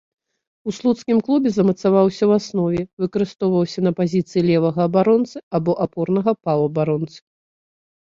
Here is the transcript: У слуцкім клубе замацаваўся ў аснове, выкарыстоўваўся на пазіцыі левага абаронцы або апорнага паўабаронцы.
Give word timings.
У 0.69 0.73
слуцкім 0.77 1.17
клубе 1.27 1.49
замацаваўся 1.57 2.17
ў 2.17 2.31
аснове, 2.41 2.81
выкарыстоўваўся 3.05 3.79
на 3.91 3.95
пазіцыі 4.03 4.41
левага 4.49 4.81
абаронцы 4.93 5.37
або 5.61 5.81
апорнага 5.89 6.39
паўабаронцы. 6.49 7.19